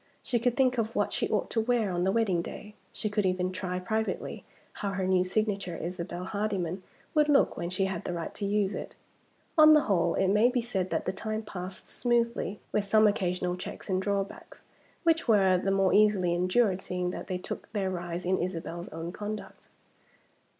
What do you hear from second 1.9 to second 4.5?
on the wedding day; she could even try privately